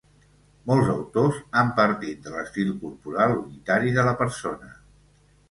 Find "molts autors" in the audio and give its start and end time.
0.69-1.37